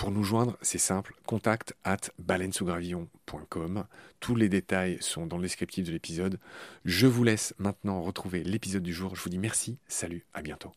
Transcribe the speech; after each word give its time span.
Pour 0.00 0.12
nous 0.12 0.24
joindre, 0.24 0.56
c'est 0.62 0.78
simple, 0.78 1.14
contact 1.26 1.74
at 1.84 1.98
baleinesougravillon.com. 2.18 3.84
Tous 4.18 4.34
les 4.34 4.48
détails 4.48 4.96
sont 5.02 5.26
dans 5.26 5.36
le 5.36 5.42
descriptif 5.42 5.84
de 5.84 5.92
l'épisode. 5.92 6.40
Je 6.86 7.06
vous 7.06 7.22
laisse 7.22 7.52
maintenant 7.58 8.00
retrouver 8.00 8.42
l'épisode 8.42 8.82
du 8.82 8.94
jour. 8.94 9.14
Je 9.14 9.22
vous 9.22 9.28
dis 9.28 9.36
merci, 9.36 9.78
salut, 9.88 10.24
à 10.32 10.40
bientôt. 10.40 10.72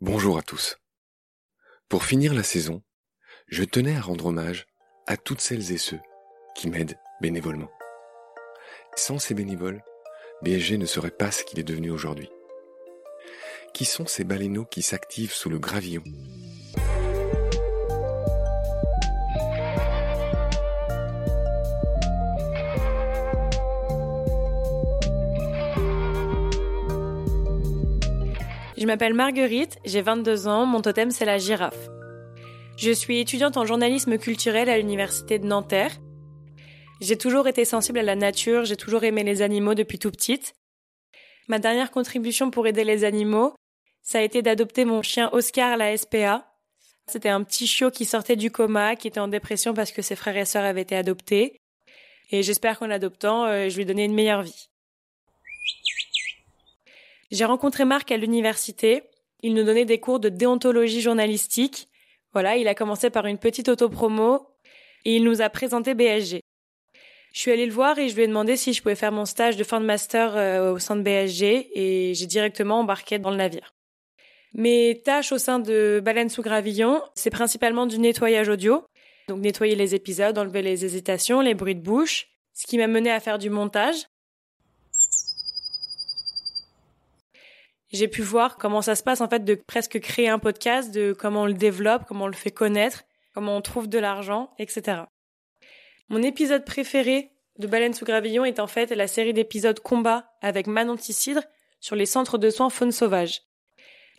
Bonjour 0.00 0.38
à 0.38 0.42
tous. 0.42 0.76
Pour 1.88 2.04
finir 2.04 2.32
la 2.32 2.44
saison, 2.44 2.80
je 3.48 3.64
tenais 3.64 3.96
à 3.96 4.00
rendre 4.00 4.26
hommage 4.26 4.68
à 5.08 5.16
toutes 5.16 5.40
celles 5.40 5.72
et 5.72 5.78
ceux 5.78 5.98
qui 6.54 6.68
m'aident 6.68 6.98
bénévolement. 7.20 7.70
Sans 8.96 9.18
ces 9.18 9.34
bénévoles, 9.34 9.82
BSG 10.42 10.76
ne 10.76 10.86
serait 10.86 11.10
pas 11.10 11.30
ce 11.30 11.44
qu'il 11.44 11.58
est 11.58 11.64
devenu 11.64 11.90
aujourd'hui. 11.90 12.30
Qui 13.72 13.84
sont 13.84 14.06
ces 14.06 14.24
baleineaux 14.24 14.64
qui 14.64 14.82
s'activent 14.82 15.32
sous 15.32 15.48
le 15.48 15.58
gravillon? 15.58 16.02
Je 28.76 28.86
m'appelle 28.86 29.14
Marguerite, 29.14 29.78
j'ai 29.84 30.02
22 30.02 30.48
ans, 30.48 30.66
mon 30.66 30.80
totem 30.80 31.12
c'est 31.12 31.24
la 31.24 31.38
girafe. 31.38 31.88
Je 32.76 32.90
suis 32.90 33.20
étudiante 33.20 33.56
en 33.56 33.64
journalisme 33.64 34.18
culturel 34.18 34.68
à 34.68 34.76
l'université 34.76 35.38
de 35.38 35.46
Nanterre 35.46 35.92
j'ai 37.02 37.18
toujours 37.18 37.48
été 37.48 37.64
sensible 37.64 37.98
à 37.98 38.02
la 38.04 38.14
nature, 38.14 38.64
j'ai 38.64 38.76
toujours 38.76 39.02
aimé 39.02 39.24
les 39.24 39.42
animaux 39.42 39.74
depuis 39.74 39.98
tout 39.98 40.12
petite. 40.12 40.54
Ma 41.48 41.58
dernière 41.58 41.90
contribution 41.90 42.52
pour 42.52 42.68
aider 42.68 42.84
les 42.84 43.02
animaux, 43.02 43.54
ça 44.02 44.18
a 44.18 44.22
été 44.22 44.40
d'adopter 44.40 44.84
mon 44.84 45.02
chien 45.02 45.28
Oscar 45.32 45.76
la 45.76 45.96
SPA. 45.96 46.46
C'était 47.08 47.28
un 47.28 47.42
petit 47.42 47.66
chiot 47.66 47.90
qui 47.90 48.04
sortait 48.04 48.36
du 48.36 48.52
coma, 48.52 48.94
qui 48.94 49.08
était 49.08 49.18
en 49.18 49.26
dépression 49.26 49.74
parce 49.74 49.90
que 49.90 50.00
ses 50.00 50.14
frères 50.14 50.36
et 50.36 50.44
sœurs 50.44 50.64
avaient 50.64 50.82
été 50.82 50.94
adoptés. 50.94 51.56
Et 52.30 52.44
j'espère 52.44 52.78
qu'en 52.78 52.86
l'adoptant, 52.86 53.46
euh, 53.46 53.68
je 53.68 53.74
lui 53.74 53.82
ai 53.82 53.84
donné 53.84 54.04
une 54.04 54.14
meilleure 54.14 54.42
vie. 54.42 54.68
J'ai 57.32 57.44
rencontré 57.44 57.84
Marc 57.84 58.12
à 58.12 58.16
l'université. 58.16 59.02
Il 59.42 59.54
nous 59.54 59.64
donnait 59.64 59.84
des 59.84 59.98
cours 59.98 60.20
de 60.20 60.28
déontologie 60.28 61.00
journalistique. 61.00 61.88
Voilà, 62.32 62.56
il 62.56 62.68
a 62.68 62.76
commencé 62.76 63.10
par 63.10 63.26
une 63.26 63.38
petite 63.38 63.68
autopromo 63.68 64.46
et 65.04 65.16
il 65.16 65.24
nous 65.24 65.42
a 65.42 65.50
présenté 65.50 65.94
BSG. 65.94 66.42
Je 67.32 67.40
suis 67.40 67.50
allée 67.50 67.66
le 67.66 67.72
voir 67.72 67.98
et 67.98 68.08
je 68.08 68.14
lui 68.14 68.22
ai 68.22 68.26
demandé 68.26 68.56
si 68.56 68.74
je 68.74 68.82
pouvais 68.82 68.94
faire 68.94 69.10
mon 69.10 69.24
stage 69.24 69.56
de 69.56 69.64
fin 69.64 69.80
de 69.80 69.86
master 69.86 70.36
euh, 70.36 70.72
au 70.72 70.78
sein 70.78 70.96
de 70.96 71.02
BSG 71.02 71.70
et 71.72 72.14
j'ai 72.14 72.26
directement 72.26 72.80
embarqué 72.80 73.18
dans 73.18 73.30
le 73.30 73.36
navire. 73.36 73.74
Mes 74.52 75.00
tâches 75.02 75.32
au 75.32 75.38
sein 75.38 75.58
de 75.58 76.02
Baleine 76.04 76.28
sous 76.28 76.42
Gravillon, 76.42 77.02
c'est 77.14 77.30
principalement 77.30 77.86
du 77.86 77.98
nettoyage 77.98 78.50
audio, 78.50 78.84
donc 79.28 79.40
nettoyer 79.40 79.74
les 79.74 79.94
épisodes, 79.94 80.36
enlever 80.36 80.60
les 80.60 80.84
hésitations, 80.84 81.40
les 81.40 81.54
bruits 81.54 81.74
de 81.74 81.80
bouche, 81.80 82.28
ce 82.52 82.66
qui 82.66 82.76
m'a 82.76 82.86
mené 82.86 83.10
à 83.10 83.18
faire 83.18 83.38
du 83.38 83.48
montage. 83.48 83.96
J'ai 87.92 88.08
pu 88.08 88.20
voir 88.20 88.58
comment 88.58 88.82
ça 88.82 88.94
se 88.94 89.02
passe 89.02 89.22
en 89.22 89.28
fait 89.28 89.44
de 89.44 89.54
presque 89.54 90.00
créer 90.00 90.28
un 90.28 90.38
podcast, 90.38 90.94
de 90.94 91.14
comment 91.18 91.42
on 91.42 91.46
le 91.46 91.54
développe, 91.54 92.02
comment 92.06 92.24
on 92.24 92.28
le 92.28 92.34
fait 92.34 92.50
connaître, 92.50 93.04
comment 93.32 93.56
on 93.56 93.62
trouve 93.62 93.88
de 93.88 93.98
l'argent, 93.98 94.50
etc. 94.58 95.04
Mon 96.08 96.22
épisode 96.22 96.64
préféré 96.64 97.30
de 97.58 97.66
Baleine 97.66 97.94
sous 97.94 98.04
Gravillon 98.04 98.44
est 98.44 98.60
en 98.60 98.66
fait 98.66 98.90
la 98.90 99.06
série 99.06 99.32
d'épisodes 99.32 99.80
combat 99.80 100.32
avec 100.40 100.66
Manon 100.66 100.96
Tissidre 100.96 101.42
sur 101.80 101.96
les 101.96 102.06
centres 102.06 102.38
de 102.38 102.50
soins 102.50 102.70
faune 102.70 102.92
sauvage. 102.92 103.42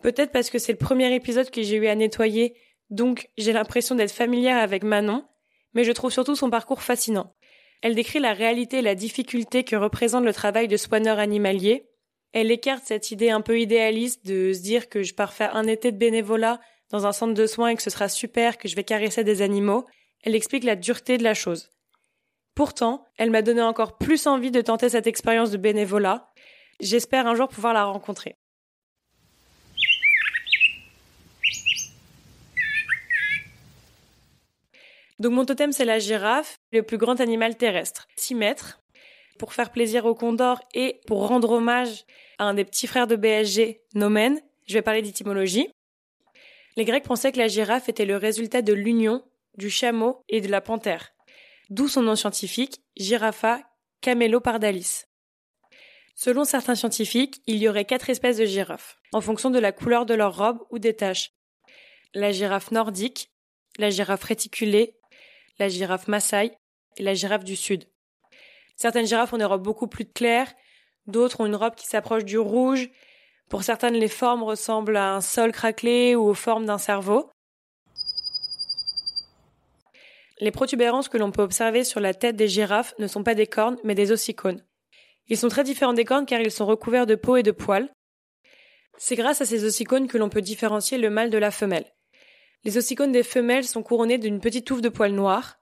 Peut-être 0.02 0.32
parce 0.32 0.50
que 0.50 0.60
c'est 0.60 0.72
le 0.72 0.78
premier 0.78 1.14
épisode 1.14 1.50
que 1.50 1.62
j'ai 1.62 1.78
eu 1.78 1.88
à 1.88 1.96
nettoyer, 1.96 2.56
donc 2.90 3.30
j'ai 3.38 3.54
l'impression 3.54 3.96
d'être 3.96 4.12
familière 4.12 4.58
avec 4.58 4.84
Manon, 4.84 5.26
mais 5.74 5.84
je 5.84 5.92
trouve 5.92 6.12
surtout 6.12 6.36
son 6.36 6.50
parcours 6.50 6.84
fascinant. 6.84 7.34
Elle 7.82 7.96
décrit 7.96 8.20
la 8.20 8.34
réalité 8.34 8.78
et 8.80 8.82
la 8.82 8.96
difficulté 8.96 9.64
que 9.64 9.76
représente 9.76 10.24
le 10.24 10.34
travail 10.34 10.68
de 10.68 10.78
soigneur 10.78 11.20
animalier. 11.20 11.90
Elle 12.32 12.52
écarte 12.52 12.84
cette 12.86 13.12
idée 13.12 13.30
un 13.30 13.42
peu 13.42 13.60
idéaliste 13.60 14.26
de 14.26 14.54
se 14.54 14.62
dire 14.62 14.90
que 14.90 15.04
je 15.04 15.14
pars 15.14 15.34
faire 15.34 15.56
un 15.56 15.68
été 15.68 15.92
de 15.92 15.98
bénévolat 15.98 16.60
dans 16.92 17.06
un 17.06 17.12
centre 17.12 17.34
de 17.34 17.48
soins 17.48 17.70
et 17.70 17.76
que 17.76 17.82
ce 17.82 17.90
sera 17.90 18.08
super, 18.08 18.58
que 18.58 18.68
je 18.68 18.76
vais 18.76 18.84
caresser 18.84 19.24
des 19.24 19.42
animaux. 19.42 19.86
Elle 20.24 20.36
explique 20.36 20.64
la 20.64 20.76
dureté 20.78 21.18
de 21.18 21.24
la 21.24 21.34
chose. 21.34 21.70
Pourtant, 22.56 23.06
elle 23.18 23.30
m'a 23.30 23.42
donné 23.42 23.62
encore 23.62 23.98
plus 23.98 24.26
envie 24.26 24.52
de 24.52 24.62
tenter 24.62 24.90
cette 24.90 25.08
expérience 25.08 25.52
de 25.52 25.58
bénévolat. 25.58 26.32
J'espère 26.80 27.28
un 27.28 27.36
jour 27.36 27.50
pouvoir 27.50 27.74
la 27.74 27.84
rencontrer. 27.84 28.36
Donc 35.20 35.34
mon 35.34 35.46
totem 35.46 35.72
c'est 35.72 35.86
la 35.86 36.00
girafe, 36.00 36.58
le 36.72 36.84
plus 36.84 36.98
grand 36.98 37.20
animal 37.22 37.56
terrestre, 37.58 38.08
6 38.16 38.36
mètres. 38.36 38.82
Pour 39.40 39.54
faire 39.54 39.72
plaisir 39.72 40.06
au 40.06 40.16
condor 40.16 40.60
et 40.74 41.02
pour 41.08 41.28
rendre 41.28 41.52
hommage 41.52 42.06
à 42.38 42.46
un 42.46 42.54
des 42.54 42.66
petits 42.66 42.88
frères 42.88 43.08
de 43.08 43.16
BSG, 43.16 43.82
Nomen, 43.96 44.40
je 44.68 44.74
vais 44.74 44.82
parler 44.82 45.02
d'étymologie. 45.02 45.70
Les 46.76 46.86
Grecs 46.86 47.04
pensaient 47.04 47.32
que 47.32 47.40
la 47.40 47.48
girafe 47.48 47.90
était 47.90 48.06
le 48.06 48.18
résultat 48.18 48.62
de 48.62 48.74
l'union 48.74 49.24
du 49.58 49.70
chameau 49.70 50.24
et 50.30 50.42
de 50.42 50.50
la 50.50 50.62
panthère. 50.62 51.10
d'où 51.70 51.88
son 51.88 52.02
nom 52.02 52.16
scientifique, 52.16 52.82
Giraffa 52.98 53.62
camelopardalis. 54.02 55.06
Selon 56.16 56.44
certains 56.44 56.76
scientifiques, 56.76 57.42
il 57.48 57.58
y 57.58 57.68
aurait 57.68 57.86
quatre 57.86 58.10
espèces 58.10 58.38
de 58.38 58.46
girafes, 58.46 59.00
en 59.14 59.22
fonction 59.22 59.50
de 59.50 59.60
la 59.60 59.72
couleur 59.72 60.06
de 60.06 60.14
leur 60.14 60.38
robe 60.38 60.60
ou 60.70 60.78
des 60.78 60.96
taches. 60.96 61.32
La 62.14 62.32
girafe 62.32 62.72
nordique, 62.72 63.32
la 63.80 63.90
girafe 63.90 64.24
réticulée, 64.24 65.00
la 65.58 65.70
girafe 65.70 66.08
Maasai 66.08 66.52
et 66.98 67.04
la 67.04 67.16
girafe 67.16 67.44
du 67.44 67.56
Sud. 67.56 67.86
Certaines 68.76 69.08
girafes 69.08 69.34
ont 69.34 69.38
des 69.38 69.46
robes 69.46 69.64
beaucoup 69.64 69.88
plus 69.88 70.06
claires, 70.06 70.54
d'autres 71.08 71.42
ont 71.42 71.46
une 71.48 71.56
robe 71.56 71.76
qui 71.76 71.88
s'approche 71.88 72.26
du 72.26 72.38
rouge. 72.38 72.90
Pour 73.50 73.64
certaines, 73.64 73.96
les 73.96 74.08
formes 74.08 74.44
ressemblent 74.44 74.98
à 74.98 75.16
un 75.16 75.22
sol 75.22 75.52
craquelé 75.52 76.16
ou 76.16 76.30
aux 76.30 76.34
formes 76.34 76.66
d'un 76.66 76.78
cerveau. 76.78 77.32
Les 80.44 80.52
protubérances 80.52 81.08
que 81.08 81.18
l'on 81.18 81.32
peut 81.32 81.42
observer 81.42 81.86
sur 81.86 82.02
la 82.02 82.14
tête 82.14 82.36
des 82.36 82.50
girafes 82.50 82.94
ne 83.00 83.08
sont 83.08 83.24
pas 83.24 83.34
des 83.34 83.48
cornes, 83.48 83.78
mais 83.86 83.96
des 83.96 84.12
ossicones. 84.12 84.62
Ils 85.30 85.38
sont 85.38 85.48
très 85.48 85.64
différents 85.64 85.94
des 85.94 86.04
cornes 86.04 86.26
car 86.26 86.42
ils 86.42 86.52
sont 86.52 86.66
recouverts 86.66 87.06
de 87.06 87.16
peau 87.16 87.38
et 87.38 87.44
de 87.44 87.52
poils. 87.52 87.90
C'est 88.98 89.16
grâce 89.16 89.40
à 89.40 89.46
ces 89.46 89.64
ossicones 89.64 90.10
que 90.10 90.18
l'on 90.18 90.28
peut 90.28 90.42
différencier 90.42 90.98
le 90.98 91.10
mâle 91.10 91.30
de 91.30 91.38
la 91.38 91.50
femelle. 91.50 91.86
Les 92.66 92.78
ossicones 92.78 93.14
des 93.14 93.24
femelles 93.24 93.64
sont 93.64 93.84
couronnés 93.84 94.18
d'une 94.18 94.42
petite 94.42 94.68
touffe 94.68 94.82
de 94.82 94.90
poils 94.90 95.14
noirs, 95.14 95.60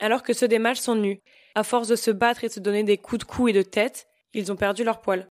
alors 0.00 0.22
que 0.22 0.32
ceux 0.32 0.48
des 0.48 0.58
mâles 0.58 0.76
sont 0.76 0.96
nus. 0.96 1.20
À 1.54 1.62
force 1.62 1.88
de 1.88 1.94
se 1.94 2.10
battre 2.10 2.44
et 2.44 2.48
de 2.48 2.52
se 2.54 2.60
donner 2.60 2.82
des 2.82 2.96
coups 2.96 3.26
de 3.26 3.30
cou 3.30 3.48
et 3.48 3.52
de 3.52 3.60
tête, 3.60 4.06
ils 4.32 4.50
ont 4.50 4.56
perdu 4.56 4.84
leurs 4.84 5.02
poils. 5.02 5.28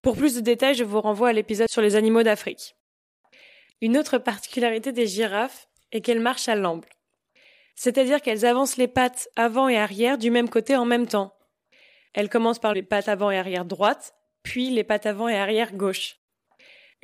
Pour 0.00 0.16
plus 0.16 0.36
de 0.36 0.40
détails, 0.40 0.76
je 0.76 0.84
vous 0.84 1.00
renvoie 1.00 1.30
à 1.30 1.32
l'épisode 1.32 1.68
sur 1.68 1.82
les 1.82 1.96
animaux 1.96 2.22
d'Afrique. 2.22 2.76
Une 3.80 3.98
autre 3.98 4.18
particularité 4.18 4.92
des 4.92 5.08
girafes 5.08 5.66
est 5.90 6.02
qu'elles 6.02 6.20
marchent 6.20 6.48
à 6.48 6.54
l'amble. 6.54 6.88
C'est-à-dire 7.80 8.20
qu'elles 8.20 8.44
avancent 8.44 8.76
les 8.76 8.88
pattes 8.88 9.28
avant 9.36 9.68
et 9.68 9.78
arrière 9.78 10.18
du 10.18 10.32
même 10.32 10.48
côté 10.48 10.74
en 10.74 10.84
même 10.84 11.06
temps. 11.06 11.32
Elles 12.12 12.28
commencent 12.28 12.58
par 12.58 12.74
les 12.74 12.82
pattes 12.82 13.08
avant 13.08 13.30
et 13.30 13.38
arrière 13.38 13.64
droites, 13.64 14.16
puis 14.42 14.70
les 14.70 14.82
pattes 14.82 15.06
avant 15.06 15.28
et 15.28 15.38
arrière 15.38 15.72
gauche. 15.72 16.16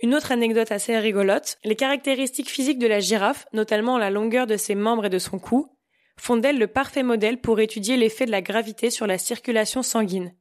Une 0.03 0.17
autre 0.17 0.33
anecdote 0.33 0.73
assez 0.73 0.99
rigolote, 0.99 1.59
les 1.63 1.77
caractéristiques 1.77 2.51
physiques 2.51 2.81
de 2.81 2.89
la 2.89 2.99
girafe, 2.99 3.47
notamment 3.53 3.99
la 3.99 4.11
longueur 4.11 4.49
de 4.49 4.57
ses 4.57 4.75
membres 4.75 5.05
et 5.05 5.11
de 5.11 5.21
son 5.21 5.39
cou, 5.39 5.71
font 6.17 6.37
d'elle 6.37 6.59
le 6.59 6.67
parfait 6.67 7.05
modèle 7.05 7.41
pour 7.41 7.61
étudier 7.61 7.97
l'effet 7.97 8.27
de 8.27 8.33
la 8.33 8.43
gravité 8.43 8.91
sur 8.91 9.07
la 9.07 9.19
circulation 9.19 9.85
sanguine. 9.85 10.35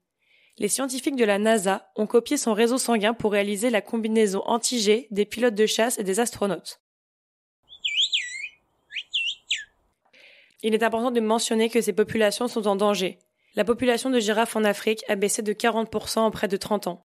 Les 0.57 0.67
scientifiques 0.67 1.15
de 1.15 1.25
la 1.25 1.37
NASA 1.37 1.91
ont 1.95 2.07
copié 2.07 2.37
son 2.37 2.55
réseau 2.55 2.79
sanguin 2.79 3.13
pour 3.13 3.33
réaliser 3.33 3.69
la 3.69 3.81
combinaison 3.81 4.41
anti-G 4.47 5.09
des 5.11 5.25
pilotes 5.25 5.53
de 5.53 5.67
chasse 5.67 5.99
et 5.99 6.03
des 6.03 6.19
astronautes. 6.19 6.82
Il 10.63 10.73
est 10.73 10.83
important 10.83 11.11
de 11.11 11.19
mentionner 11.19 11.69
que 11.69 11.81
ces 11.81 11.93
populations 11.93 12.47
sont 12.47 12.67
en 12.67 12.77
danger. 12.77 13.19
La 13.55 13.65
population 13.65 14.09
de 14.09 14.19
girafes 14.19 14.55
en 14.55 14.63
Afrique 14.63 15.03
a 15.09 15.15
baissé 15.15 15.41
de 15.41 15.53
40% 15.53 16.19
en 16.19 16.31
près 16.31 16.47
de 16.47 16.57
30 16.57 16.87
ans. 16.87 17.05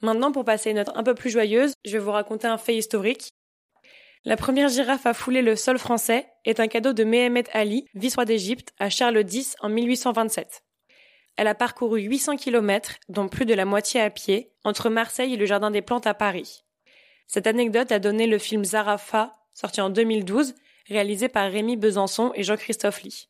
Maintenant, 0.00 0.32
pour 0.32 0.44
passer 0.44 0.70
une 0.70 0.76
note 0.76 0.90
un 0.94 1.02
peu 1.02 1.14
plus 1.14 1.30
joyeuse, 1.30 1.74
je 1.84 1.92
vais 1.92 1.98
vous 1.98 2.10
raconter 2.10 2.46
un 2.46 2.58
fait 2.58 2.74
historique. 2.74 3.30
La 4.24 4.36
première 4.36 4.68
girafe 4.68 5.06
à 5.06 5.14
fouler 5.14 5.42
le 5.42 5.56
sol 5.56 5.78
français 5.78 6.26
est 6.44 6.58
un 6.58 6.66
cadeau 6.68 6.92
de 6.92 7.04
Mehemet 7.04 7.44
Ali, 7.52 7.86
vice-roi 7.94 8.24
d'Égypte, 8.24 8.72
à 8.78 8.90
Charles 8.90 9.24
X 9.30 9.54
en 9.60 9.68
1827. 9.68 10.64
Elle 11.36 11.46
a 11.46 11.54
parcouru 11.54 12.00
800 12.00 12.36
km, 12.36 12.94
dont 13.08 13.28
plus 13.28 13.44
de 13.44 13.54
la 13.54 13.66
moitié 13.66 14.00
à 14.00 14.10
pied, 14.10 14.52
entre 14.64 14.88
Marseille 14.88 15.34
et 15.34 15.36
le 15.36 15.46
Jardin 15.46 15.70
des 15.70 15.82
Plantes 15.82 16.06
à 16.06 16.14
Paris. 16.14 16.64
Cette 17.26 17.46
anecdote 17.46 17.92
a 17.92 17.98
donné 17.98 18.26
le 18.26 18.38
film 18.38 18.64
Zarafa, 18.64 19.32
sorti 19.52 19.80
en 19.80 19.90
2012, 19.90 20.54
réalisé 20.88 21.28
par 21.28 21.50
Rémi 21.50 21.76
Besançon 21.76 22.32
et 22.34 22.42
Jean-Christophe 22.42 23.02
Lee. 23.02 23.28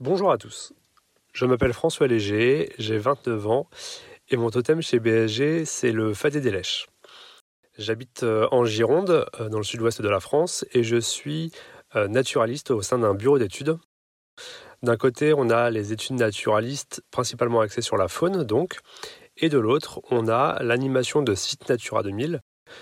Bonjour 0.00 0.30
à 0.30 0.38
tous. 0.38 0.72
Je 1.38 1.46
m'appelle 1.46 1.72
François 1.72 2.08
Léger, 2.08 2.72
j'ai 2.80 2.98
29 2.98 3.46
ans 3.46 3.68
et 4.28 4.36
mon 4.36 4.50
totem 4.50 4.82
chez 4.82 4.98
BSG, 4.98 5.64
c'est 5.66 5.92
le 5.92 6.12
Fadé 6.12 6.40
des 6.40 6.50
Lèches. 6.50 6.88
J'habite 7.78 8.24
euh, 8.24 8.48
en 8.50 8.64
Gironde, 8.64 9.24
euh, 9.38 9.48
dans 9.48 9.58
le 9.58 9.62
sud-ouest 9.62 10.02
de 10.02 10.08
la 10.08 10.18
France, 10.18 10.64
et 10.72 10.82
je 10.82 10.96
suis 10.96 11.52
euh, 11.94 12.08
naturaliste 12.08 12.72
au 12.72 12.82
sein 12.82 12.98
d'un 12.98 13.14
bureau 13.14 13.38
d'études. 13.38 13.78
D'un 14.82 14.96
côté, 14.96 15.32
on 15.32 15.48
a 15.48 15.70
les 15.70 15.92
études 15.92 16.16
naturalistes 16.16 17.04
principalement 17.12 17.60
axées 17.60 17.82
sur 17.82 17.96
la 17.96 18.08
faune, 18.08 18.42
donc, 18.42 18.80
et 19.36 19.48
de 19.48 19.58
l'autre, 19.58 20.00
on 20.10 20.26
a 20.26 20.60
l'animation 20.64 21.22
de 21.22 21.36
sites 21.36 21.68
Natura 21.68 22.02
2000. 22.02 22.40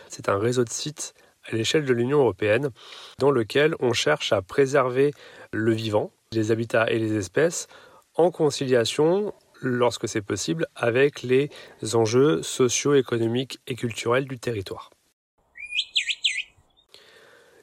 C'est 0.08 0.30
un 0.30 0.38
réseau 0.38 0.64
de 0.64 0.70
sites 0.70 1.12
à 1.44 1.54
l'échelle 1.54 1.84
de 1.84 1.92
l'Union 1.92 2.20
européenne 2.20 2.70
dans 3.18 3.30
lequel 3.30 3.74
on 3.80 3.92
cherche 3.92 4.32
à 4.32 4.40
préserver 4.40 5.12
le 5.52 5.72
vivant, 5.72 6.10
les 6.32 6.52
habitats 6.52 6.90
et 6.90 6.98
les 6.98 7.18
espèces 7.18 7.68
en 8.16 8.30
conciliation, 8.30 9.32
lorsque 9.60 10.08
c'est 10.08 10.22
possible, 10.22 10.66
avec 10.74 11.22
les 11.22 11.50
enjeux 11.94 12.42
socio-économiques 12.42 13.60
et 13.66 13.74
culturels 13.74 14.26
du 14.26 14.38
territoire. 14.38 14.90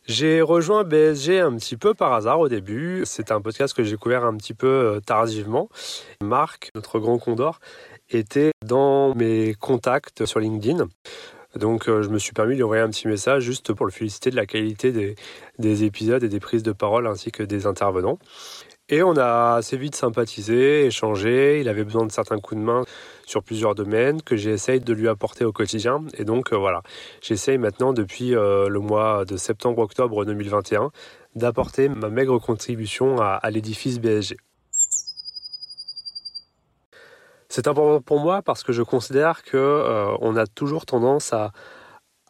J'ai 0.06 0.42
rejoint 0.42 0.84
BSG 0.84 1.40
un 1.40 1.56
petit 1.56 1.78
peu 1.78 1.94
par 1.94 2.12
hasard 2.12 2.42
au 2.42 2.50
début. 2.50 3.04
C'est 3.06 3.32
un 3.32 3.40
podcast 3.40 3.74
que 3.74 3.84
j'ai 3.84 3.92
découvert 3.92 4.26
un 4.26 4.36
petit 4.36 4.54
peu 4.54 4.68
euh, 4.68 5.00
tardivement. 5.00 5.70
Marc, 6.22 6.72
notre 6.76 7.00
grand 7.00 7.18
condor, 7.20 7.62
était 8.10 8.52
dans 8.66 9.16
mes 9.16 9.54
contacts 9.54 10.26
sur 10.26 10.42
LinkedIn. 10.42 10.88
Donc 11.56 11.88
euh, 11.88 12.02
je 12.02 12.10
me 12.10 12.18
suis 12.20 12.34
permis 12.34 12.54
de 12.54 12.58
lui 12.58 12.64
envoyer 12.64 12.82
un 12.84 12.90
petit 12.90 13.08
message 13.08 13.44
juste 13.44 13.72
pour 13.72 13.86
le 13.86 13.94
féliciter 13.94 14.30
de 14.30 14.36
la 14.36 14.46
qualité 14.46 14.92
des, 14.92 15.16
des 15.58 15.86
épisodes 15.86 16.24
et 16.24 16.30
des 16.30 16.40
prises 16.42 16.64
de 16.64 16.74
parole 16.74 17.08
ainsi 17.08 17.32
que 17.32 17.44
des 17.44 17.66
intervenants. 17.66 18.20
Et 18.94 19.02
on 19.02 19.18
a 19.18 19.56
assez 19.56 19.76
vite 19.76 19.96
sympathisé, 19.96 20.86
échangé. 20.86 21.60
Il 21.60 21.68
avait 21.68 21.84
besoin 21.84 22.06
de 22.06 22.12
certains 22.12 22.38
coups 22.38 22.62
de 22.62 22.64
main 22.64 22.84
sur 23.26 23.42
plusieurs 23.42 23.74
domaines 23.74 24.22
que 24.22 24.36
j'essaye 24.36 24.82
de 24.82 24.94
lui 24.94 25.08
apporter 25.08 25.46
au 25.46 25.52
quotidien. 25.52 26.04
Et 26.20 26.26
donc 26.26 26.54
euh, 26.54 26.58
voilà, 26.58 26.84
j'essaye 27.20 27.58
maintenant 27.58 27.92
depuis 27.92 28.36
euh, 28.36 28.70
le 28.70 28.80
mois 28.80 29.26
de 29.26 29.36
septembre-octobre 29.36 30.26
2021 30.26 30.92
d'apporter 31.34 31.90
ma 31.90 32.10
maigre 32.10 32.38
contribution 32.38 33.20
à, 33.20 33.50
l'édifice 33.50 34.00
BSG. 34.00 34.38
C'est 37.50 37.68
important 37.68 38.00
pour 38.00 38.20
moi 38.20 38.44
parce 38.44 38.62
que 38.62 38.74
je 38.74 38.84
considère 38.84 39.42
que 39.42 39.58
euh, 39.58 40.16
on 40.22 40.36
a 40.36 40.46
toujours 40.46 40.86
tendance 40.86 41.34
à, 41.34 41.52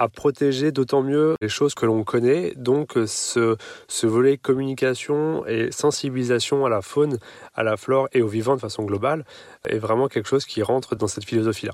à 0.04 0.10
protéger 0.10 0.72
d'autant 0.74 1.02
mieux 1.02 1.36
les 1.42 1.48
choses 1.50 1.74
que 1.76 1.86
l'on 1.86 2.04
connaît. 2.04 2.54
Donc 2.56 2.98
ce, 3.06 3.56
ce, 3.88 4.06
volet 4.06 4.38
communication 4.38 5.46
et 5.48 5.72
sensibilisation 5.72 6.66
à 6.66 6.70
la 6.70 6.82
faune, 6.82 7.18
à 7.56 7.64
la 7.64 7.78
flore 7.78 8.10
et 8.12 8.22
au 8.22 8.28
vivant 8.28 8.56
de 8.56 8.62
façon 8.62 8.84
globale 8.84 9.26
est 9.68 9.78
vraiment 9.78 10.10
quelque 10.10 10.28
chose 10.28 10.46
qui 10.46 10.62
rentre 10.62 10.96
dans 10.96 11.08
cette 11.08 11.24
philosophie-là. 11.24 11.74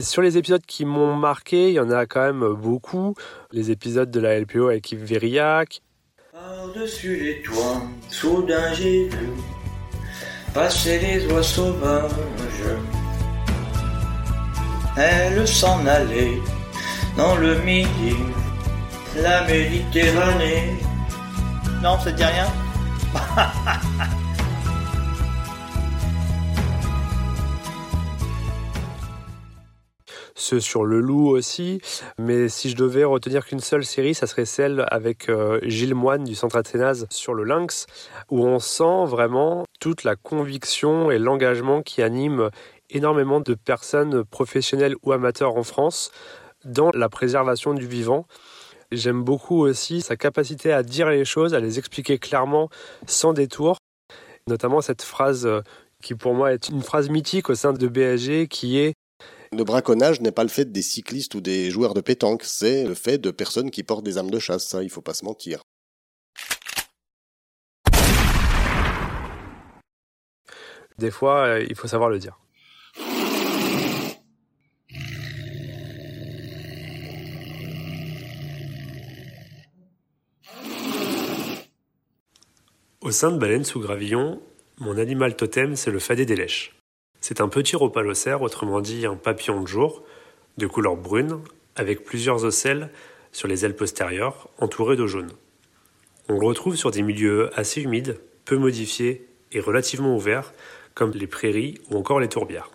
Sur 0.00 0.22
les 0.22 0.38
épisodes 0.38 0.64
qui 0.64 0.84
m'ont 0.84 1.14
marqué, 1.14 1.68
il 1.68 1.74
y 1.74 1.80
en 1.80 1.90
a 1.90 2.06
quand 2.06 2.22
même 2.22 2.54
beaucoup. 2.54 3.14
Les 3.52 3.70
épisodes 3.70 4.10
de 4.10 4.20
la 4.20 4.38
LPO 4.40 4.68
avec 4.68 4.92
Yves 4.92 5.04
passer 10.54 10.98
les 10.98 11.26
oies 11.32 11.42
sauvages. 11.42 12.10
Elle 14.96 15.46
s'en 15.46 15.86
allait 15.86 16.38
dans 17.16 17.36
le 17.36 17.58
midi, 17.60 18.16
la 19.16 19.44
Méditerranée. 19.44 20.78
Non, 21.82 21.98
ça 22.00 22.12
dit 22.12 22.24
rien? 22.24 22.48
ceux 30.40 30.60
sur 30.60 30.84
le 30.84 31.00
loup 31.00 31.28
aussi. 31.28 31.80
Mais 32.18 32.48
si 32.48 32.70
je 32.70 32.76
devais 32.76 33.04
retenir 33.04 33.46
qu'une 33.46 33.60
seule 33.60 33.84
série, 33.84 34.14
ça 34.14 34.26
serait 34.26 34.44
celle 34.44 34.84
avec 34.88 35.28
euh, 35.28 35.60
Gilles 35.62 35.94
Moine 35.94 36.24
du 36.24 36.34
Centre 36.34 36.56
Athénase 36.56 37.06
sur 37.10 37.34
le 37.34 37.44
lynx, 37.44 37.86
où 38.30 38.44
on 38.44 38.58
sent 38.58 39.04
vraiment 39.06 39.64
toute 39.80 40.04
la 40.04 40.16
conviction 40.16 41.10
et 41.10 41.18
l'engagement 41.18 41.82
qui 41.82 42.02
anime 42.02 42.50
énormément 42.90 43.40
de 43.40 43.54
personnes 43.54 44.24
professionnelles 44.24 44.96
ou 45.02 45.12
amateurs 45.12 45.56
en 45.56 45.62
France 45.62 46.10
dans 46.64 46.90
la 46.92 47.08
préservation 47.08 47.74
du 47.74 47.86
vivant. 47.86 48.26
J'aime 48.92 49.22
beaucoup 49.22 49.60
aussi 49.60 50.00
sa 50.00 50.16
capacité 50.16 50.72
à 50.72 50.82
dire 50.82 51.08
les 51.08 51.24
choses, 51.24 51.54
à 51.54 51.60
les 51.60 51.78
expliquer 51.78 52.18
clairement 52.18 52.68
sans 53.06 53.32
détour. 53.32 53.78
notamment 54.48 54.80
cette 54.80 55.02
phrase 55.02 55.46
euh, 55.46 55.60
qui 56.02 56.14
pour 56.14 56.34
moi 56.34 56.52
est 56.52 56.68
une 56.70 56.82
phrase 56.82 57.08
mythique 57.08 57.50
au 57.50 57.54
sein 57.54 57.72
de 57.72 57.86
BAG 57.86 58.48
qui 58.48 58.78
est 58.78 58.94
le 59.52 59.64
braconnage 59.64 60.20
n'est 60.20 60.30
pas 60.30 60.44
le 60.44 60.48
fait 60.48 60.70
des 60.70 60.82
cyclistes 60.82 61.34
ou 61.34 61.40
des 61.40 61.70
joueurs 61.70 61.94
de 61.94 62.00
pétanque, 62.00 62.44
c'est 62.44 62.84
le 62.84 62.94
fait 62.94 63.18
de 63.18 63.30
personnes 63.30 63.70
qui 63.70 63.82
portent 63.82 64.04
des 64.04 64.16
armes 64.16 64.30
de 64.30 64.38
chasse, 64.38 64.66
ça, 64.66 64.82
il 64.82 64.90
faut 64.90 65.02
pas 65.02 65.14
se 65.14 65.24
mentir. 65.24 65.62
Des 70.98 71.10
fois, 71.10 71.46
euh, 71.46 71.66
il 71.68 71.74
faut 71.74 71.88
savoir 71.88 72.10
le 72.10 72.18
dire. 72.18 72.38
Au 83.00 83.10
sein 83.10 83.32
de 83.32 83.38
Baleine 83.38 83.64
sous 83.64 83.80
Gravillon, 83.80 84.40
mon 84.78 84.98
animal 84.98 85.34
totem, 85.34 85.74
c'est 85.74 85.90
le 85.90 85.98
fadé 85.98 86.26
des 86.26 86.36
lèches. 86.36 86.79
C'est 87.20 87.40
un 87.40 87.48
petit 87.48 87.76
ropalocère, 87.76 88.42
autrement 88.42 88.80
dit 88.80 89.06
un 89.06 89.16
papillon 89.16 89.60
de 89.60 89.68
jour, 89.68 90.02
de 90.56 90.66
couleur 90.66 90.96
brune, 90.96 91.40
avec 91.76 92.04
plusieurs 92.04 92.44
ocelles 92.44 92.90
sur 93.32 93.46
les 93.46 93.64
ailes 93.64 93.76
postérieures, 93.76 94.48
entourées 94.58 94.96
de 94.96 95.06
jaune. 95.06 95.30
On 96.28 96.38
le 96.38 96.46
retrouve 96.46 96.76
sur 96.76 96.90
des 96.90 97.02
milieux 97.02 97.50
assez 97.58 97.82
humides, 97.82 98.18
peu 98.44 98.56
modifiés 98.56 99.28
et 99.52 99.60
relativement 99.60 100.16
ouverts, 100.16 100.52
comme 100.94 101.12
les 101.12 101.26
prairies 101.26 101.80
ou 101.90 101.96
encore 101.96 102.20
les 102.20 102.28
tourbières. 102.28 102.70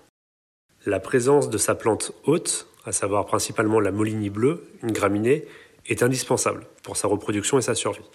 La 0.85 0.99
présence 0.99 1.49
de 1.49 1.57
sa 1.57 1.73
plante 1.73 2.11
haute, 2.25 2.67
à 2.85 2.91
savoir 2.91 3.25
principalement 3.25 3.79
la 3.79 3.91
molinie 3.91 4.29
bleue, 4.29 4.63
une 4.83 4.91
graminée, 4.91 5.45
est 5.87 6.03
indispensable 6.03 6.67
pour 6.83 6.97
sa 6.97 7.07
reproduction 7.07 7.57
et 7.57 7.61
sa 7.61 7.75
survie. 7.75 8.05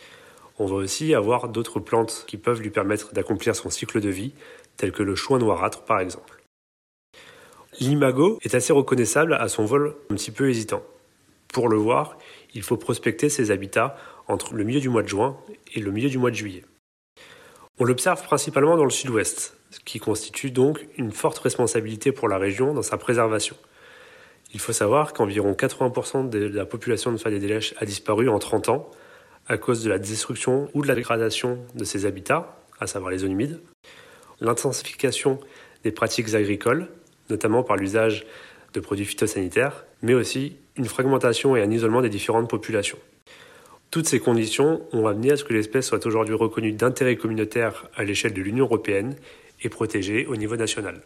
On 0.59 0.67
va 0.67 0.77
aussi 0.77 1.15
avoir 1.15 1.49
d'autres 1.49 1.81
plantes 1.81 2.25
qui 2.27 2.37
peuvent 2.37 2.61
lui 2.61 2.71
permettre 2.71 3.13
d'accomplir 3.13 3.57
son 3.57 3.71
cycle 3.71 4.01
de 4.01 4.11
vie, 4.11 4.33
tels 4.81 4.93
que 4.93 5.03
le 5.03 5.15
chouin 5.15 5.39
noirâtre 5.39 5.83
par 5.83 6.01
exemple. 6.01 6.43
L'imago 7.81 8.39
est 8.43 8.55
assez 8.55 8.73
reconnaissable 8.73 9.35
à 9.35 9.49
son 9.49 9.67
vol 9.67 9.95
un 10.11 10.15
petit 10.15 10.31
peu 10.31 10.49
hésitant. 10.49 10.83
Pour 11.53 11.69
le 11.69 11.77
voir, 11.77 12.17
il 12.55 12.63
faut 12.63 12.79
prospecter 12.79 13.29
ses 13.29 13.51
habitats 13.51 13.97
entre 14.27 14.55
le 14.55 14.65
milieu 14.65 14.81
du 14.81 14.89
mois 14.89 15.03
de 15.03 15.09
juin 15.09 15.37
et 15.75 15.81
le 15.81 15.91
milieu 15.91 16.09
du 16.09 16.17
mois 16.17 16.31
de 16.31 16.37
juillet. 16.37 16.65
On 17.79 17.85
l'observe 17.85 18.23
principalement 18.23 18.77
dans 18.77 18.85
le 18.85 18.91
sud-ouest, 18.91 19.57
ce 19.71 19.81
qui 19.81 19.99
constitue 19.99 20.51
donc 20.51 20.87
une 20.97 21.13
forte 21.13 21.39
responsabilité 21.39 22.11
pour 22.11 22.29
la 22.29 22.39
région 22.39 22.73
dans 22.73 22.83
sa 22.83 22.97
préservation. 22.97 23.57
Il 24.55 24.61
faut 24.61 24.73
savoir 24.73 25.13
qu'environ 25.13 25.53
80% 25.53 26.29
de 26.29 26.39
la 26.39 26.65
population 26.65 27.13
de 27.13 27.19
Fadé 27.19 27.39
des 27.39 27.49
Lèches 27.49 27.75
a 27.79 27.85
disparu 27.85 28.29
en 28.29 28.39
30 28.39 28.71
ans 28.71 28.91
à 29.47 29.59
cause 29.59 29.83
de 29.85 29.91
la 29.91 29.99
destruction 29.99 30.71
ou 30.75 30.83
de 30.83 30.89
la 30.89 30.95
dégradation 30.95 31.59
de 31.75 31.85
ses 31.85 32.07
habitats, 32.07 32.57
à 32.81 32.87
savoir 32.87 33.11
les 33.11 33.19
zones 33.19 33.33
humides, 33.33 33.61
l'intensification 34.41 35.39
des 35.85 35.93
pratiques 35.93 36.35
agricoles, 36.35 36.89
notamment 37.29 37.63
par 37.63 37.77
l'usage 37.77 38.27
de 38.75 38.81
produits 38.81 39.05
phytosanitaires, 39.05 39.85
mais 40.03 40.15
aussi 40.15 40.57
une 40.77 40.87
fragmentation 40.87 41.57
et 41.57 41.63
un 41.63 41.71
isolement 41.71 42.03
des 42.03 42.09
différentes 42.09 42.49
populations. 42.49 42.99
Toutes 43.91 44.07
ces 44.07 44.21
conditions 44.21 44.83
ont 44.93 45.07
amené 45.07 45.33
à 45.33 45.37
ce 45.37 45.45
que 45.45 45.53
l'espèce 45.53 45.87
soit 45.87 46.07
aujourd'hui 46.07 46.35
reconnue 46.35 46.73
d'intérêt 46.73 47.17
communautaire 47.17 47.89
à 47.97 48.05
l'échelle 48.05 48.33
de 48.33 48.41
l'Union 48.41 48.67
européenne 48.67 49.17
et 49.63 49.69
protégée 49.69 50.27
au 50.27 50.37
niveau 50.37 50.57
national. 50.57 51.03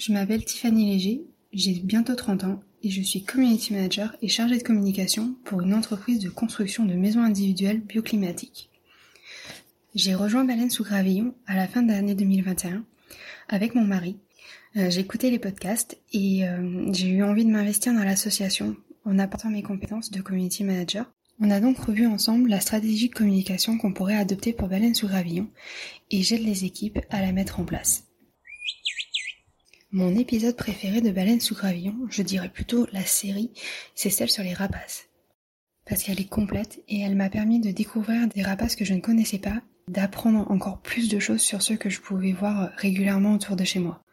Je 0.00 0.12
m'appelle 0.14 0.42
Tiffany 0.42 0.92
Léger, 0.92 1.26
j'ai 1.52 1.74
bientôt 1.74 2.14
30 2.14 2.44
ans 2.44 2.62
et 2.82 2.88
je 2.88 3.02
suis 3.02 3.22
community 3.22 3.74
manager 3.74 4.16
et 4.22 4.28
chargée 4.28 4.56
de 4.56 4.62
communication 4.62 5.34
pour 5.44 5.60
une 5.60 5.74
entreprise 5.74 6.20
de 6.20 6.30
construction 6.30 6.86
de 6.86 6.94
maisons 6.94 7.22
individuelles 7.22 7.80
bioclimatiques. 7.80 8.70
J'ai 9.94 10.14
rejoint 10.14 10.44
Baleine 10.44 10.70
sous 10.70 10.84
Gravillon 10.84 11.34
à 11.46 11.54
la 11.54 11.68
fin 11.68 11.82
de 11.82 11.92
l'année 11.92 12.14
2021 12.14 12.82
avec 13.50 13.74
mon 13.74 13.84
mari. 13.84 14.16
Euh, 14.76 14.88
écouté 14.88 15.30
les 15.30 15.38
podcasts 15.38 15.98
et 16.14 16.48
euh, 16.48 16.90
j'ai 16.94 17.08
eu 17.08 17.22
envie 17.22 17.44
de 17.44 17.50
m'investir 17.50 17.92
dans 17.92 18.04
l'association 18.04 18.76
en 19.04 19.18
apportant 19.18 19.50
mes 19.50 19.62
compétences 19.62 20.10
de 20.10 20.22
community 20.22 20.64
manager. 20.64 21.12
On 21.40 21.50
a 21.50 21.60
donc 21.60 21.78
revu 21.78 22.06
ensemble 22.06 22.48
la 22.48 22.60
stratégie 22.60 23.10
de 23.10 23.14
communication 23.14 23.76
qu'on 23.76 23.92
pourrait 23.92 24.16
adopter 24.16 24.54
pour 24.54 24.68
Baleine 24.68 24.94
sous 24.94 25.08
Gravillon 25.08 25.50
et 26.10 26.22
j'aide 26.22 26.44
les 26.44 26.64
équipes 26.64 27.00
à 27.10 27.20
la 27.20 27.32
mettre 27.32 27.60
en 27.60 27.64
place. 27.64 28.09
Mon 29.92 30.16
épisode 30.16 30.54
préféré 30.54 31.00
de 31.00 31.10
Baleine 31.10 31.40
sous 31.40 31.56
gravillon, 31.56 31.96
je 32.10 32.22
dirais 32.22 32.48
plutôt 32.48 32.86
la 32.92 33.04
série, 33.04 33.50
c'est 33.96 34.08
celle 34.08 34.30
sur 34.30 34.44
les 34.44 34.54
rapaces. 34.54 35.08
Parce 35.84 36.04
qu'elle 36.04 36.20
est 36.20 36.28
complète 36.28 36.80
et 36.86 37.00
elle 37.00 37.16
m'a 37.16 37.28
permis 37.28 37.58
de 37.58 37.72
découvrir 37.72 38.28
des 38.28 38.44
rapaces 38.44 38.76
que 38.76 38.84
je 38.84 38.94
ne 38.94 39.00
connaissais 39.00 39.40
pas, 39.40 39.60
d'apprendre 39.88 40.48
encore 40.48 40.80
plus 40.80 41.08
de 41.08 41.18
choses 41.18 41.40
sur 41.40 41.60
ceux 41.60 41.76
que 41.76 41.90
je 41.90 42.00
pouvais 42.00 42.30
voir 42.30 42.70
régulièrement 42.76 43.34
autour 43.34 43.56
de 43.56 43.64
chez 43.64 43.80
moi. 43.80 44.04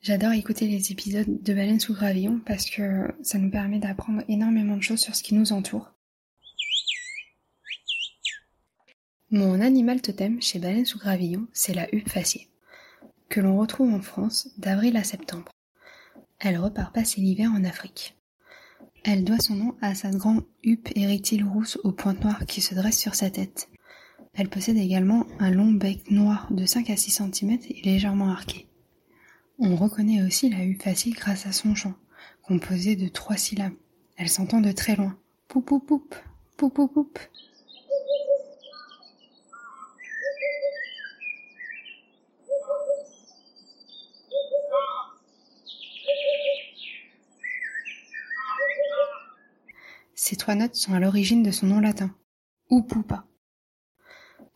J'adore 0.00 0.32
écouter 0.32 0.66
les 0.66 0.92
épisodes 0.92 1.42
de 1.42 1.52
Baleine 1.52 1.80
sous 1.80 1.92
gravillon 1.92 2.40
parce 2.46 2.64
que 2.64 3.14
ça 3.22 3.36
nous 3.36 3.50
permet 3.50 3.80
d'apprendre 3.80 4.22
énormément 4.28 4.78
de 4.78 4.82
choses 4.82 5.00
sur 5.00 5.14
ce 5.14 5.22
qui 5.22 5.34
nous 5.34 5.52
entoure. 5.52 5.92
Mon 9.30 9.60
animal 9.60 10.00
totem 10.00 10.40
chez 10.40 10.58
Baleine 10.58 10.86
sous 10.86 10.98
gravillon, 10.98 11.46
c'est 11.52 11.74
la 11.74 11.94
huppe 11.94 12.08
faciée 12.08 12.48
que 13.28 13.40
l'on 13.40 13.58
retrouve 13.58 13.92
en 13.92 14.00
France 14.00 14.48
d'avril 14.58 14.96
à 14.96 15.04
septembre. 15.04 15.50
Elle 16.38 16.58
repart 16.58 16.94
passer 16.94 17.20
l'hiver 17.20 17.50
en 17.52 17.64
Afrique. 17.64 18.16
Elle 19.04 19.24
doit 19.24 19.38
son 19.38 19.54
nom 19.54 19.76
à 19.80 19.94
sa 19.94 20.10
grande 20.10 20.44
huppe 20.62 20.88
érectile 20.96 21.44
rousse 21.44 21.78
aux 21.84 21.92
pointes 21.92 22.22
noires 22.22 22.46
qui 22.46 22.60
se 22.60 22.74
dresse 22.74 22.98
sur 22.98 23.14
sa 23.14 23.30
tête. 23.30 23.68
Elle 24.34 24.48
possède 24.48 24.76
également 24.76 25.26
un 25.38 25.50
long 25.50 25.72
bec 25.72 26.10
noir 26.10 26.46
de 26.50 26.64
5 26.64 26.90
à 26.90 26.96
6 26.96 27.22
cm 27.32 27.58
et 27.70 27.82
légèrement 27.82 28.28
arqué. 28.28 28.68
On 29.58 29.74
reconnaît 29.74 30.22
aussi 30.22 30.48
la 30.48 30.64
huppe 30.64 30.82
facile 30.82 31.14
grâce 31.14 31.46
à 31.46 31.52
son 31.52 31.74
chant, 31.74 31.94
composé 32.42 32.94
de 32.94 33.08
trois 33.08 33.36
syllabes. 33.36 33.74
Elle 34.16 34.28
s'entend 34.28 34.60
de 34.60 34.72
très 34.72 34.94
loin. 34.94 35.16
Poup 35.48 35.62
poup 35.62 35.80
poup, 35.80 36.14
poup 36.56 36.70
poup 36.70 36.88
poup. 36.88 37.18
Ces 50.28 50.36
trois 50.36 50.56
notes 50.56 50.74
sont 50.74 50.92
à 50.92 51.00
l'origine 51.00 51.42
de 51.42 51.50
son 51.50 51.68
nom 51.68 51.80
latin, 51.80 52.14
Upupa. 52.70 53.24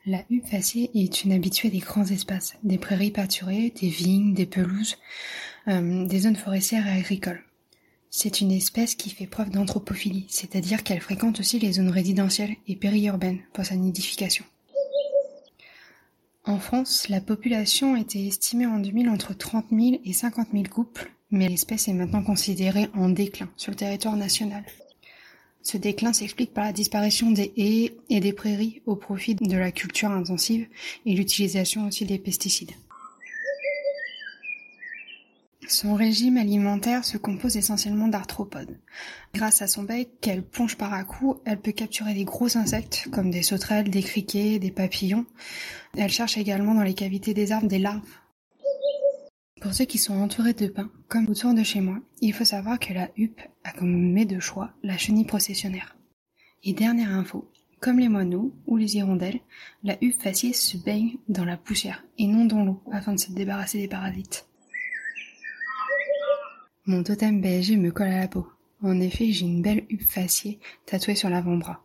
La 0.04 0.22
huppe 0.28 0.46
faciée 0.46 0.90
est 0.92 1.24
une 1.24 1.32
habituée 1.32 1.70
des 1.70 1.78
grands 1.78 2.04
espaces, 2.04 2.52
des 2.62 2.76
prairies 2.76 3.10
pâturées, 3.10 3.72
des 3.80 3.88
vignes, 3.88 4.34
des 4.34 4.44
pelouses, 4.44 4.98
euh, 5.68 6.06
des 6.06 6.18
zones 6.18 6.36
forestières 6.36 6.86
et 6.86 6.98
agricoles. 6.98 7.42
C'est 8.10 8.42
une 8.42 8.52
espèce 8.52 8.94
qui 8.94 9.08
fait 9.08 9.26
preuve 9.26 9.48
d'anthropophilie, 9.48 10.26
c'est-à-dire 10.28 10.82
qu'elle 10.82 11.00
fréquente 11.00 11.40
aussi 11.40 11.58
les 11.58 11.72
zones 11.72 11.88
résidentielles 11.88 12.56
et 12.68 12.76
périurbaines 12.76 13.40
pour 13.54 13.64
sa 13.64 13.74
nidification. 13.74 14.44
En 16.44 16.58
France, 16.58 17.08
la 17.08 17.22
population 17.22 17.96
était 17.96 18.26
estimée 18.26 18.66
en 18.66 18.78
2000 18.78 19.08
entre 19.08 19.34
30 19.34 19.68
000 19.70 20.02
et 20.04 20.12
50 20.12 20.48
000 20.52 20.64
couples, 20.64 21.10
mais 21.30 21.48
l'espèce 21.48 21.88
est 21.88 21.94
maintenant 21.94 22.22
considérée 22.22 22.90
en 22.92 23.08
déclin 23.08 23.48
sur 23.56 23.70
le 23.70 23.76
territoire 23.76 24.16
national. 24.16 24.66
Ce 25.62 25.76
déclin 25.76 26.12
s'explique 26.12 26.52
par 26.52 26.64
la 26.64 26.72
disparition 26.72 27.30
des 27.30 27.52
haies 27.56 27.94
et 28.10 28.20
des 28.20 28.32
prairies 28.32 28.82
au 28.86 28.96
profit 28.96 29.34
de 29.36 29.56
la 29.56 29.70
culture 29.70 30.10
intensive 30.10 30.66
et 31.06 31.14
l'utilisation 31.14 31.86
aussi 31.86 32.04
des 32.04 32.18
pesticides. 32.18 32.72
Son 35.68 35.94
régime 35.94 36.36
alimentaire 36.36 37.04
se 37.04 37.16
compose 37.16 37.56
essentiellement 37.56 38.08
d'arthropodes. 38.08 38.78
Grâce 39.32 39.62
à 39.62 39.68
son 39.68 39.84
bec 39.84 40.10
qu'elle 40.20 40.42
plonge 40.42 40.76
par 40.76 40.92
à 40.92 41.04
coups, 41.04 41.40
elle 41.46 41.60
peut 41.60 41.72
capturer 41.72 42.12
des 42.12 42.24
gros 42.24 42.58
insectes 42.58 43.08
comme 43.12 43.30
des 43.30 43.42
sauterelles, 43.42 43.88
des 43.88 44.02
criquets, 44.02 44.58
des 44.58 44.72
papillons. 44.72 45.24
Elle 45.96 46.10
cherche 46.10 46.36
également 46.36 46.74
dans 46.74 46.82
les 46.82 46.94
cavités 46.94 47.32
des 47.32 47.52
arbres 47.52 47.68
des 47.68 47.78
larves 47.78 48.02
pour 49.62 49.72
ceux 49.72 49.84
qui 49.84 49.98
sont 49.98 50.14
entourés 50.14 50.54
de 50.54 50.66
pins, 50.66 50.90
comme 51.06 51.28
autour 51.28 51.54
de 51.54 51.62
chez 51.62 51.80
moi, 51.80 52.00
il 52.20 52.32
faut 52.32 52.44
savoir 52.44 52.80
que 52.80 52.92
la 52.92 53.10
huppe 53.16 53.40
a 53.62 53.72
comme 53.72 54.12
mets 54.12 54.24
de 54.24 54.40
choix 54.40 54.72
la 54.82 54.98
chenille 54.98 55.24
processionnaire. 55.24 55.96
Et 56.64 56.72
dernière 56.72 57.14
info, 57.14 57.48
comme 57.80 58.00
les 58.00 58.08
moineaux 58.08 58.52
ou 58.66 58.76
les 58.76 58.96
hirondelles, 58.96 59.40
la 59.84 59.96
huppe 60.02 60.20
faciée 60.20 60.52
se 60.52 60.76
baigne 60.76 61.16
dans 61.28 61.44
la 61.44 61.56
poussière 61.56 62.04
et 62.18 62.26
non 62.26 62.44
dans 62.44 62.64
l'eau 62.64 62.82
afin 62.90 63.12
de 63.14 63.20
se 63.20 63.30
débarrasser 63.30 63.78
des 63.78 63.88
parasites. 63.88 64.48
Mon 66.86 67.04
totem 67.04 67.40
BSG 67.40 67.76
me 67.76 67.92
colle 67.92 68.08
à 68.08 68.20
la 68.20 68.28
peau. 68.28 68.48
En 68.82 69.00
effet, 69.00 69.30
j'ai 69.30 69.46
une 69.46 69.62
belle 69.62 69.84
huppe 69.88 70.10
faciée 70.10 70.58
tatouée 70.86 71.14
sur 71.14 71.28
l'avant-bras. 71.28 71.84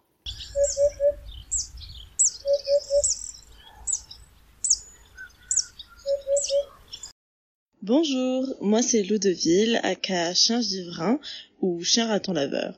Bonjour, 7.87 8.53
moi 8.59 8.81
c'est 8.81 9.01
Lou 9.01 9.17
Deville, 9.17 9.79
aka 9.81 10.33
Chien 10.33 10.59
Vivrin 10.59 11.21
ou 11.61 11.81
Chien 11.85 12.05
Raton 12.05 12.33
Laveur. 12.33 12.77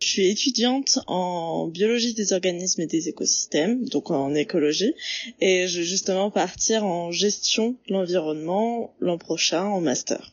Je 0.00 0.08
suis 0.08 0.28
étudiante 0.28 0.98
en 1.08 1.66
biologie 1.66 2.14
des 2.14 2.32
organismes 2.32 2.80
et 2.80 2.86
des 2.86 3.10
écosystèmes, 3.10 3.86
donc 3.90 4.10
en 4.10 4.34
écologie, 4.34 4.94
et 5.42 5.68
je 5.68 5.80
vais 5.80 5.84
justement 5.84 6.30
partir 6.30 6.86
en 6.86 7.12
gestion 7.12 7.76
de 7.86 7.92
l'environnement 7.92 8.94
l'an 8.98 9.18
prochain 9.18 9.64
en 9.64 9.82
master. 9.82 10.32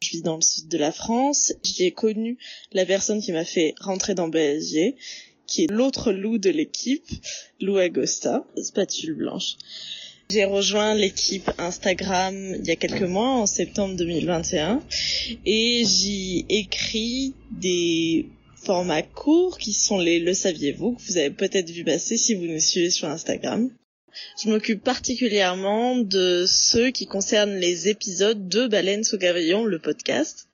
Je 0.00 0.12
vis 0.12 0.22
dans 0.22 0.36
le 0.36 0.42
sud 0.42 0.68
de 0.68 0.78
la 0.78 0.90
France, 0.90 1.52
j'y 1.62 1.84
ai 1.84 1.92
connu 1.92 2.38
la 2.72 2.86
personne 2.86 3.20
qui 3.20 3.32
m'a 3.32 3.44
fait 3.44 3.74
rentrer 3.78 4.14
dans 4.14 4.28
BSG, 4.28 4.96
qui 5.46 5.64
est 5.64 5.70
l'autre 5.70 6.12
loup 6.12 6.38
de 6.38 6.48
l'équipe, 6.48 7.10
Lou 7.60 7.76
Agosta, 7.76 8.46
spatule 8.56 9.12
blanche. 9.12 9.58
J'ai 10.32 10.46
rejoint 10.46 10.94
l'équipe 10.94 11.50
Instagram 11.58 12.56
il 12.58 12.64
y 12.64 12.70
a 12.70 12.76
quelques 12.76 13.02
mois, 13.02 13.28
en 13.28 13.44
septembre 13.44 13.96
2021, 13.96 14.82
et 15.44 15.84
j'y 15.84 16.46
écris 16.48 17.34
des 17.50 18.30
formats 18.56 19.02
courts 19.02 19.58
qui 19.58 19.74
sont 19.74 19.98
les 19.98 20.20
Le 20.20 20.32
saviez-vous, 20.32 20.92
que 20.92 21.02
vous 21.02 21.18
avez 21.18 21.28
peut-être 21.28 21.68
vu 21.68 21.84
passer 21.84 22.16
si 22.16 22.34
vous 22.34 22.46
nous 22.46 22.60
suivez 22.60 22.88
sur 22.88 23.08
Instagram. 23.08 23.68
Je 24.42 24.48
m'occupe 24.48 24.82
particulièrement 24.82 25.98
de 25.98 26.46
ceux 26.48 26.90
qui 26.92 27.04
concernent 27.04 27.56
les 27.56 27.88
épisodes 27.88 28.48
de 28.48 28.66
Baleine 28.66 29.04
sous 29.04 29.18
gravillon, 29.18 29.66
le 29.66 29.80
podcast. 29.80 30.48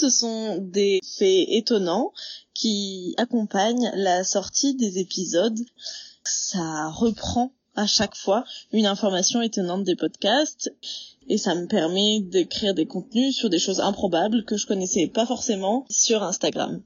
Ce 0.00 0.08
sont 0.08 0.56
des 0.56 0.98
faits 1.04 1.44
étonnants 1.50 2.14
qui 2.54 3.14
accompagnent 3.18 3.90
la 3.94 4.24
sortie 4.24 4.74
des 4.74 4.98
épisodes. 4.98 5.60
Ça 6.24 6.88
reprend 6.88 7.52
à 7.76 7.86
chaque 7.86 8.16
fois 8.16 8.44
une 8.72 8.86
information 8.86 9.42
étonnante 9.42 9.84
des 9.84 9.96
podcasts 9.96 10.74
et 11.28 11.36
ça 11.36 11.54
me 11.54 11.66
permet 11.66 12.20
d'écrire 12.22 12.72
des 12.72 12.86
contenus 12.86 13.36
sur 13.36 13.50
des 13.50 13.58
choses 13.58 13.80
improbables 13.80 14.46
que 14.46 14.56
je 14.56 14.66
connaissais 14.66 15.06
pas 15.06 15.26
forcément 15.26 15.84
sur 15.90 16.22
Instagram. 16.22 16.82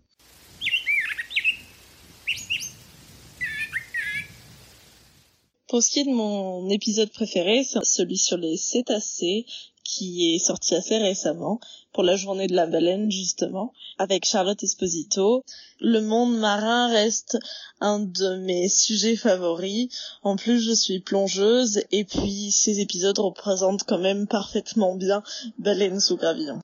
Pour 5.74 5.82
ce 5.82 5.90
qui 5.90 5.98
est 5.98 6.04
de 6.04 6.10
mon 6.10 6.70
épisode 6.70 7.10
préféré, 7.10 7.64
c'est 7.64 7.84
celui 7.84 8.16
sur 8.16 8.36
les 8.36 8.56
cétacés 8.56 9.44
qui 9.82 10.32
est 10.32 10.38
sorti 10.38 10.76
assez 10.76 10.98
récemment 10.98 11.58
pour 11.92 12.04
la 12.04 12.14
journée 12.14 12.46
de 12.46 12.54
la 12.54 12.68
baleine 12.68 13.10
justement 13.10 13.72
avec 13.98 14.24
Charlotte 14.24 14.62
Esposito. 14.62 15.42
Le 15.80 16.00
monde 16.00 16.38
marin 16.38 16.92
reste 16.92 17.38
un 17.80 17.98
de 17.98 18.36
mes 18.36 18.68
sujets 18.68 19.16
favoris. 19.16 19.88
En 20.22 20.36
plus, 20.36 20.60
je 20.60 20.74
suis 20.74 21.00
plongeuse 21.00 21.82
et 21.90 22.04
puis 22.04 22.52
ces 22.52 22.78
épisodes 22.78 23.18
représentent 23.18 23.82
quand 23.82 23.98
même 23.98 24.28
parfaitement 24.28 24.94
bien 24.94 25.24
Baleine 25.58 25.98
sous 25.98 26.16
gravillon. 26.16 26.60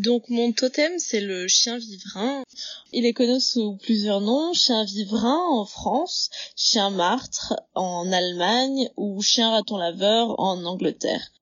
Donc 0.00 0.30
mon 0.30 0.50
totem 0.52 0.98
c'est 0.98 1.20
le 1.20 1.46
chien 1.46 1.76
vivrin. 1.76 2.42
Il 2.90 3.04
est 3.04 3.12
connu 3.12 3.38
sous 3.38 3.76
plusieurs 3.76 4.22
noms, 4.22 4.54
chien 4.54 4.82
vivrin 4.84 5.38
en 5.50 5.66
France, 5.66 6.30
chien 6.56 6.88
martre 6.88 7.54
en 7.74 8.10
Allemagne 8.10 8.88
ou 8.96 9.20
chien 9.20 9.50
raton 9.50 9.76
laveur 9.76 10.40
en 10.40 10.64
Angleterre. 10.64 11.32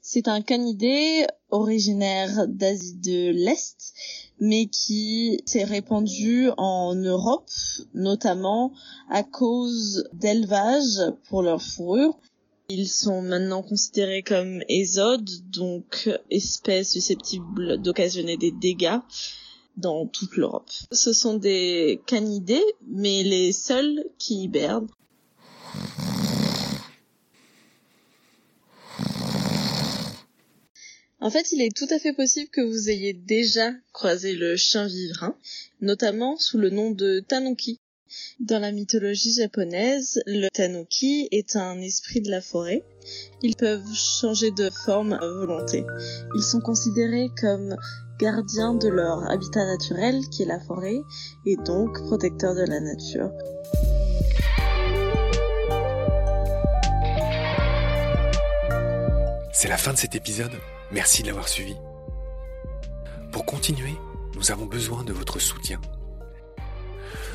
C'est 0.00 0.26
un 0.26 0.40
canidé 0.40 1.26
originaire 1.50 2.48
d'Asie 2.48 2.94
de 2.94 3.28
l'Est, 3.28 3.92
mais 4.40 4.68
qui 4.68 5.42
s'est 5.44 5.64
répandu 5.64 6.48
en 6.56 6.94
Europe, 6.94 7.50
notamment 7.92 8.72
à 9.10 9.22
cause 9.22 10.08
d'élevage 10.14 11.12
pour 11.28 11.42
leur 11.42 11.60
fourrure. 11.60 12.18
Ils 12.70 12.86
sont 12.86 13.22
maintenant 13.22 13.62
considérés 13.62 14.22
comme 14.22 14.62
ésodes, 14.68 15.30
donc 15.50 16.10
espèces 16.30 16.92
susceptibles 16.92 17.80
d'occasionner 17.80 18.36
des 18.36 18.52
dégâts 18.52 18.98
dans 19.78 20.06
toute 20.06 20.36
l'Europe. 20.36 20.70
Ce 20.92 21.14
sont 21.14 21.38
des 21.38 21.98
canidés, 22.06 22.64
mais 22.86 23.22
les 23.22 23.52
seuls 23.52 24.04
qui 24.18 24.42
hibernent. 24.42 24.88
En 31.20 31.30
fait, 31.30 31.52
il 31.52 31.62
est 31.62 31.74
tout 31.74 31.88
à 31.88 31.98
fait 31.98 32.12
possible 32.12 32.50
que 32.50 32.60
vous 32.60 32.90
ayez 32.90 33.14
déjà 33.14 33.72
croisé 33.94 34.34
le 34.34 34.56
chien 34.56 34.86
vivrin, 34.86 35.34
notamment 35.80 36.36
sous 36.36 36.58
le 36.58 36.68
nom 36.68 36.90
de 36.90 37.20
tanuki. 37.26 37.80
Dans 38.40 38.58
la 38.58 38.72
mythologie 38.72 39.34
japonaise, 39.34 40.22
le 40.26 40.48
tanuki 40.48 41.28
est 41.30 41.56
un 41.56 41.80
esprit 41.80 42.20
de 42.20 42.30
la 42.30 42.40
forêt. 42.40 42.84
Ils 43.42 43.56
peuvent 43.56 43.92
changer 43.94 44.50
de 44.50 44.70
forme 44.84 45.12
à 45.12 45.26
volonté. 45.26 45.84
Ils 46.34 46.42
sont 46.42 46.60
considérés 46.60 47.30
comme 47.40 47.76
gardiens 48.18 48.74
de 48.74 48.88
leur 48.88 49.30
habitat 49.30 49.64
naturel 49.64 50.20
qui 50.30 50.42
est 50.42 50.46
la 50.46 50.60
forêt 50.60 51.00
et 51.46 51.56
donc 51.56 52.02
protecteurs 52.06 52.54
de 52.54 52.62
la 52.62 52.80
nature. 52.80 53.30
C'est 59.52 59.68
la 59.68 59.76
fin 59.76 59.92
de 59.92 59.98
cet 59.98 60.14
épisode. 60.14 60.52
Merci 60.92 61.22
de 61.22 61.28
l'avoir 61.28 61.48
suivi. 61.48 61.74
Pour 63.32 63.44
continuer, 63.44 63.94
nous 64.36 64.52
avons 64.52 64.66
besoin 64.66 65.02
de 65.04 65.12
votre 65.12 65.40
soutien. 65.40 65.80